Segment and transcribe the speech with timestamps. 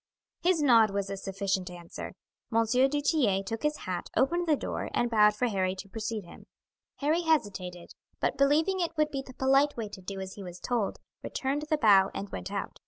[0.41, 2.13] His nod was a sufficient answer.
[2.51, 2.65] M.
[2.65, 6.47] du Tillet took his hat, opened the door, and bowed for Harry to precede him.
[6.95, 10.59] Harry hesitated, but believing it would be the polite way to do as he was
[10.59, 12.79] told, returned the bow and went out.